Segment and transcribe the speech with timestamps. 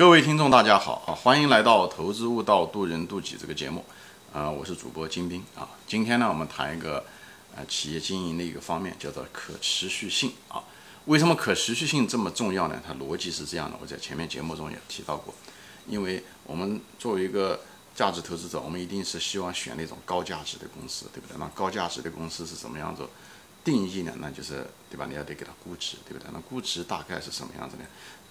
[0.00, 1.12] 各位听众，大家好啊！
[1.12, 3.84] 欢迎来到《投资悟道，渡人渡己》这个节目
[4.32, 4.50] 啊！
[4.50, 5.68] 我是主播金兵啊。
[5.86, 7.04] 今天呢，我们谈一个
[7.54, 10.64] 呃企业经营的一个方面，叫做可持续性啊。
[11.04, 12.80] 为什么可持续性这么重要呢？
[12.82, 15.34] 它逻辑是这样的，我在前面节目中也提到过。
[15.86, 17.60] 因为我们作为一个
[17.94, 21.36] 价值投资者，我们一定是希望选那种高价值的公司，对不对？
[21.38, 23.06] 那高价值的公司是什么样子？
[23.62, 24.14] 定义呢？
[24.16, 25.04] 那就是对吧？
[25.06, 26.30] 你要得给它估值，对不对？
[26.32, 27.82] 那估值大概是什么样子呢？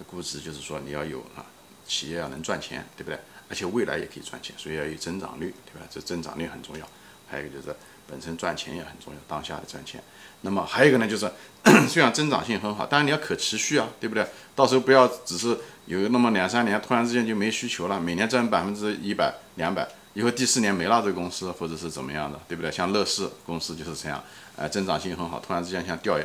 [0.08, 1.46] 估值就是说你要有啊，
[1.86, 3.18] 企业要能赚钱，对不对？
[3.48, 5.86] 而且未来也可以赚钱，所以要有增长率，对吧？
[5.90, 6.86] 这增长率很重要。
[7.28, 7.74] 还有一个就是
[8.06, 10.02] 本身赚钱也很重要，当下的赚钱。
[10.42, 11.30] 那么还有一个呢，就是
[11.88, 14.26] 虽然增长性很好，但是你要可持续啊，对不对？
[14.54, 19.86] 到时候不要只是有那么两三年，突然之间就没需求了，每年赚百分之一百、两百。
[20.14, 22.70] 以后第四年没了，这个公司或者是怎么样的，对不对？
[22.70, 24.22] 像乐视公司就是这样，
[24.56, 26.18] 呃，增长性很好，突然之间像掉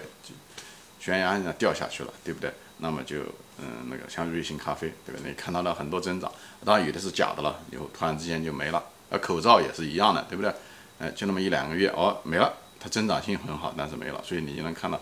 [0.99, 2.51] 悬崖一样掉下去了，对不对？
[2.77, 3.19] 那么就
[3.57, 5.29] 嗯，那个像瑞幸咖啡，对不对？
[5.29, 6.31] 你看到了很多增长，
[6.63, 8.83] 当然有的是假的了，以后突然之间就没了。
[9.09, 10.53] 而口罩也是一样的，对不对？
[10.99, 14.99] 呃，就那么一两个月，哦，没了，它增长性很好，但是没了，所以你就能看到，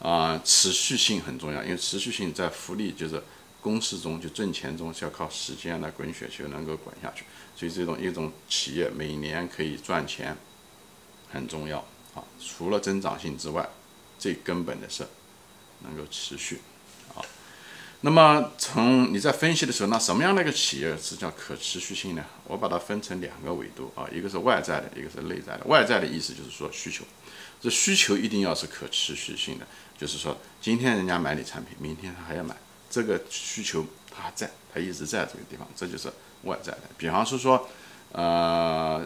[0.00, 3.22] 啊，持续性很重要，因为持续性在福利就是。
[3.62, 10.36] 公式中就挣钱中是要靠时间来滚雪球能够滚下去，所以这种一种企业每年可以赚钱
[11.30, 11.78] 很重要
[12.12, 12.24] 啊。
[12.40, 13.68] 除了增长性之外，
[14.18, 15.06] 最根本的是
[15.84, 16.58] 能够持续。
[18.04, 22.24] 那么从你在分析的时候，那什么样的一个企业是叫可持续性呢？
[22.44, 25.64] 我把它分成两个维度啊，一个是外在的，一个是内在的。
[25.66, 27.04] 外在的意思就是说需求，
[27.60, 32.54] 这需求一定要是可持续性的，就是说今天人家买你产品，明天他还要买。
[32.90, 36.80] 这个需求它还在，它一直在这个地方，这就是外在的。
[36.98, 37.66] 比方是说，
[38.10, 39.02] 呃，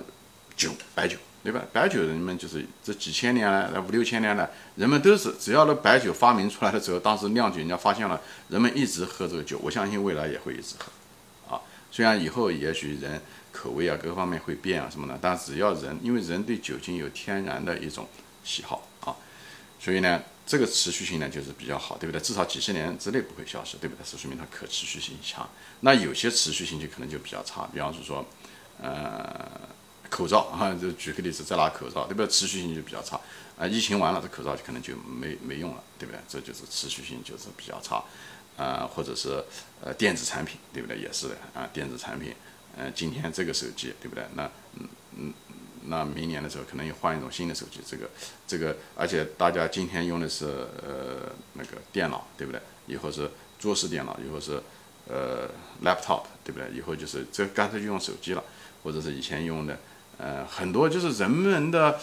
[0.57, 1.63] 酒，白酒，对吧？
[1.73, 9.59] 白酒人们就是这几千年来，五六千年来，人们都是只要那白酒发明出来的时候，当时酿酒人家发现了，人们一直喝这个酒。
[9.63, 13.21] 我相信未来也会一直喝，啊，虽然以后也许人
[13.53, 18.09] 口味啊各方面会变啊什么的，但只要人，因为人对酒精有天然的一种
[18.43, 19.15] 喜好啊，
[19.81, 20.23] 所以呢。
[20.49, 22.21] 这个持续性呢，就是比较好，对不对？
[22.21, 24.07] 至少几十年之内不会消失，对不对？
[24.07, 25.45] 是说明它可持续性强。
[25.81, 28.25] 那有些持续性就可能就比较差，比方是说，
[28.81, 29.51] 呃，
[30.11, 32.27] 口罩啊，就举个例子，再拿口罩，对不对？
[32.27, 33.21] 持续性就比较差
[33.59, 33.67] 啊。
[33.67, 36.21] 疫情完了，这口罩可能就没没用了，对不对？
[36.29, 38.03] 这就是持续性就是比较差
[38.57, 38.89] 啊。
[38.93, 39.43] 或者是
[39.83, 40.99] 呃电子产品，对不对？
[40.99, 42.35] 也是啊，电子产品，
[42.77, 44.25] 嗯，今天这个手机，对不对？
[44.35, 45.35] 那嗯嗯。
[45.89, 48.11] 那明年的时候可能又换一种新的手机，这个，
[48.45, 50.47] 这个，而且大家今天用的是
[50.83, 52.61] 呃那个电脑，对不对？
[52.89, 54.61] 以后是桌式电脑，以后是
[55.09, 55.49] 呃
[55.85, 56.69] laptop，对不对？
[56.77, 58.43] 以后就是这干脆就用手机了，
[58.83, 59.79] 或者是以前用的，
[60.19, 61.99] 呃，很多就是人们的，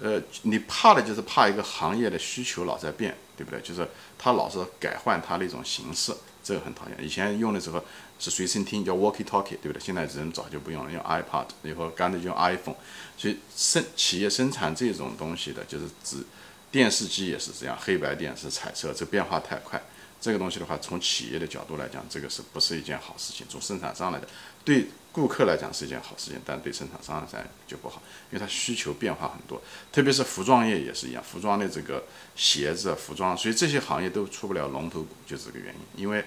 [0.00, 3.60] 呃，你怕的就是怕一个行业的需求老在变，对不对？
[3.60, 6.14] 就是它老是改换它的一种形式。
[6.40, 7.84] 这个很讨厌，以前用的时候
[8.18, 9.80] 是随身听，叫 walkie talkie，对不对？
[9.80, 12.76] 现在人早就不用了，用 iPad，以后干脆就用 iPhone。
[13.18, 16.24] 所以生企业生产这种东西的，就是指
[16.70, 19.82] 电视机也是这样，黑白电视、彩色，这变化太快。
[20.20, 23.46] 这个东西的话，从企业的角度来讲，这个是不是一件好事情？
[23.50, 24.26] 从生产商来讲，
[24.64, 24.86] 对
[25.18, 29.60] 顾客来讲是一件好事情，但对生产商来讲就不好，因为它需求变化很多，
[29.92, 32.04] 特别是服装业也是一样，服装的这个
[32.36, 36.24] 鞋子、服装，所以这些行业都出不了龙头股，就这个原因，因为。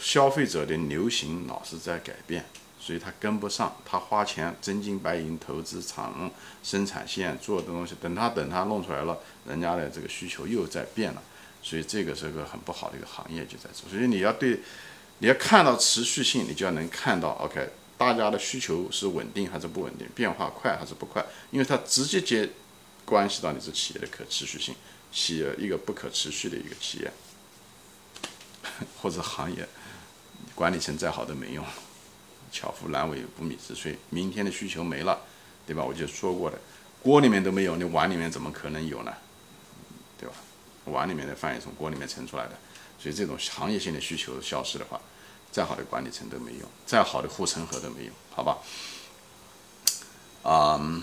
[0.00, 2.44] 消费者的流行老是在改变，
[2.78, 3.74] 所以他跟不上。
[3.84, 6.30] 他花钱真金白银投资厂、
[6.62, 11.22] 生产线做的东西，等他等他弄出来了，人家的这个需求又在变了，
[11.62, 13.90] 所以这个是个很不好的一个行业就在这。
[13.90, 14.60] 所以你要对，
[15.18, 22.48] 你要看到持续性，你就要能看到，OK，大家的需求是稳定还是不稳定，变化快还是不快，因为它直接接
[23.04, 24.74] 关系到你这企业的可持续性。
[25.10, 27.10] 企业一个不可持续的一个企业
[29.02, 29.68] 或者行业。
[30.54, 31.64] 管理层再好都没用，
[32.52, 33.96] 巧妇难为无米之炊。
[34.10, 35.20] 明天的需求没了，
[35.66, 35.84] 对吧？
[35.84, 36.58] 我就说过的，
[37.02, 39.12] 锅里面都没有，你碗里面怎么可能有呢？
[40.18, 40.34] 对吧？
[40.86, 42.58] 碗里面的饭也从锅里面盛出来的，
[42.98, 45.00] 所以这种行业性的需求消失的话，
[45.58, 48.58] 再好的管理层都没用，再好的护城河都没用，好吧？
[50.44, 51.02] 啊，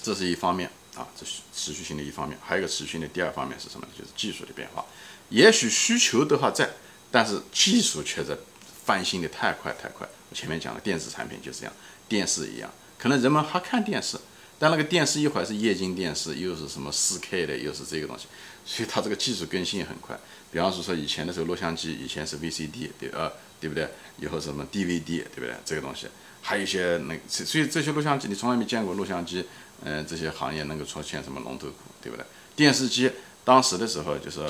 [0.00, 2.38] 这是一方面啊，这是持续性的一方面。
[2.40, 3.88] 还有一个持续性的第二方面是什么？
[3.98, 4.84] 就是技术的变化。
[5.30, 6.70] 也许需求都还在，
[7.10, 8.36] 但是技术却在。
[8.82, 11.72] 翻新的太快太快，我前面讲的电子产品就是这样，
[12.08, 12.68] 电视一样，
[12.98, 14.18] 可能人们还看电视，
[14.58, 18.26] 但那个电视一会儿是液晶电视，又是什么四 K 的，又是这个东西，
[18.64, 20.18] 所以它这个技术更新也很快。
[20.50, 23.30] 比方说说以前的时候，录像机以前是 VCD，对呃，
[23.60, 23.88] 对不对？
[24.18, 25.54] 以后什么 DVD，对不对？
[25.64, 26.06] 这个东西，
[26.42, 29.44] 还有一些那，所以这些录像机你从来没见过录像机，
[29.84, 32.24] 嗯，这些行业能够出现什么龙头股，对不对？
[32.56, 33.10] 电视机
[33.44, 34.40] 当时的时候，就是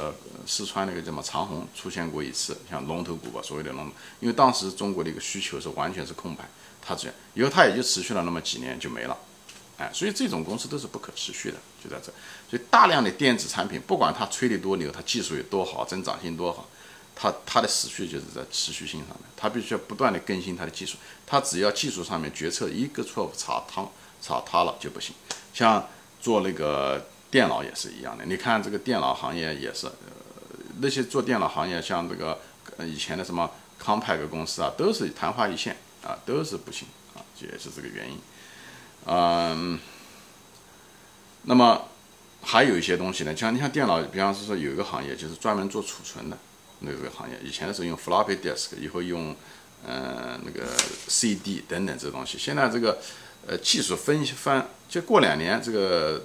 [0.47, 6.49] 四川那个叫什么长虹出现过一次，像龙头股吧，所谓的龙头，因为当时中国的一个需求是完全是空白，
[6.83, 9.17] 它这样，以后它也就持续了那么几年就没了，
[9.79, 12.13] 哎，所以这种公司都是不可持续的，就在这，
[12.51, 16.69] 所以大量的电子产品，不管它吹得多牛，它技术有多好，增长性多好，
[17.21, 20.97] 它它的持续就是在持续性上面，它必须要不断的更新它的技术，
[21.27, 23.91] 它只要技术上面决策一个错误查汤
[24.23, 25.15] 查塌了就不行，
[25.53, 25.89] 像
[26.21, 27.05] 做那个。
[27.31, 29.95] 电脑也是一样的，你看这个电脑行业也是，呃，
[30.81, 32.41] 那些做电脑行业像这个
[32.81, 38.19] 以前的什么康派克公司啊，都是昙花一现啊，都是不行啊，也是这个原因。
[39.07, 39.79] 嗯，
[41.43, 41.85] 那么
[42.43, 46.37] 还有一些东西呢，像你像电脑，比方说有一个行业就是专门做储存的
[46.81, 49.35] 那个行业，以前的时候用 floppy disk，以后用
[49.87, 50.67] 嗯那个
[51.09, 52.99] CD 等等这东西，现在这个
[53.47, 56.23] 呃技术分析翻，就过两年这个。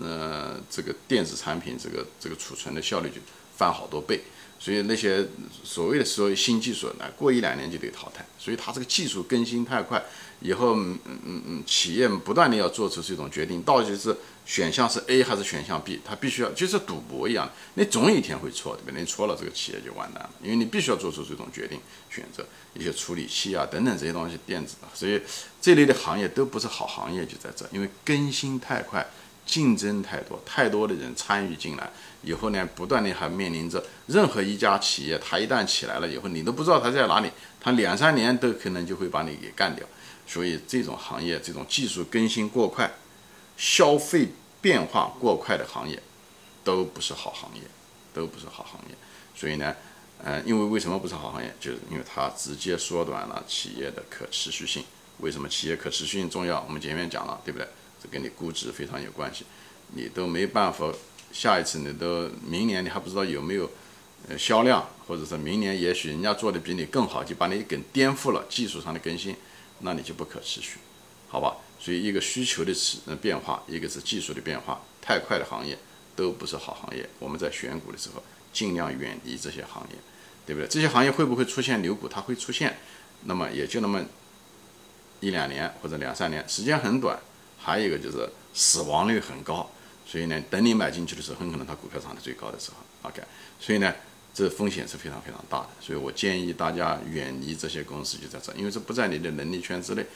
[0.00, 3.16] 呃，这个电子产品，这个这个储存的效率就
[3.56, 4.22] 翻好多倍，
[4.58, 5.26] 所以那些
[5.62, 8.24] 所谓的所谓新技术呢，过一两年就得淘汰。
[8.38, 10.02] 所以它这个技术更新太快，
[10.40, 14.16] 以后嗯嗯嗯，企业不断的要做出这种决定，到底是
[14.46, 19.00] 选项是 A 还是选项 B，它必须要就是赌博一样，你总有一天会错，对不对？
[19.00, 21.78] 你错了，这个企业就完蛋了，因为你必须要做出这种决定，
[22.08, 25.20] 选择一些处理器啊等等这些东西，电子的，所以
[25.60, 29.06] 这类的行业都不是好行业，就在这，因为更新太快。
[29.48, 31.90] 竞争太多，太多的人参与进来
[32.22, 39.86] 以后呢，不断的还面临着任何一家企业，它一旦起来了以后，你都不知道它在哪里，它两三年都可能就会把你给干掉。
[40.26, 42.92] 所以这种行业，这种技术更新过快、
[43.56, 44.28] 消费
[44.60, 45.98] 变化过快的行业，
[46.62, 47.62] 都不是好行业，
[48.12, 48.94] 都不是好行业。
[49.34, 49.74] 所以呢，
[50.22, 54.84] 呃，因为为什么不是好行业，就是因为它直接缩短了企业的可持续性。
[55.20, 56.62] 为什么企业可持续性重要？
[56.68, 57.66] 我们前面讲了，对不对？
[58.02, 59.44] 这跟你估值非常有关系，
[59.94, 60.92] 你都没办法，
[61.32, 63.70] 下一次你都明年你还不知道有没有
[64.28, 69.34] 呃销量，或者说明年也许人家做的比你更好，就把你给颠覆了技术上的更新，
[69.80, 70.78] 那你就不可持续，
[71.28, 71.56] 好吧？
[71.80, 75.78] 所以一个需求的持变化，一个是技术的变化，太快的行业
[76.16, 77.08] 都不是好行业。
[77.20, 78.22] 我们在选股的时候
[78.52, 79.96] 尽量远离这些行业，
[80.44, 80.68] 对不对？
[80.68, 82.08] 这些行业会不会出现牛股？
[82.08, 82.78] 它会出现，
[83.24, 84.04] 那么也就那么
[85.20, 87.18] 一两年或者两三年，时间很短。
[87.58, 89.68] 还有一个就是死亡率很高，
[90.06, 92.76] 所以呢，等你买进去的时候，很可能它股票涨得最高的时候
[93.08, 93.20] ，OK，
[93.60, 93.92] 所以呢，
[94.32, 100.06] 这风险是非常非常大的，所以我建议大家远离这些公司，就在这，因为这不在你的能力圈之内，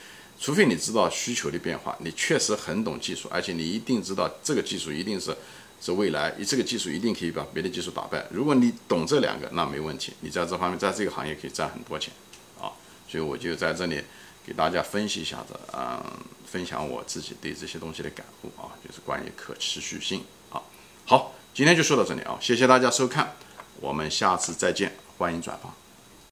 [0.41, 5.37] 除非你知道需求的变化，你确实很懂技术，而且你一定知道这个技术一定是
[5.81, 8.25] 是未来，这个技术一定可以把别的技术打败。
[8.31, 12.15] 如果你懂这两个，那没问题，你在这方面，在这个行业可以赚很多钱，
[12.59, 12.73] 啊，
[13.09, 14.00] 所以我就在这里。
[14.44, 16.03] 给大家分析一下子，嗯，
[16.44, 20.61] 分享我自己对这些东西的感悟啊，就是关于可持续性啊。
[21.06, 23.35] 好，今天就说到这里啊，谢谢大家收看，
[23.81, 25.81] 我们下次再见，欢迎转发。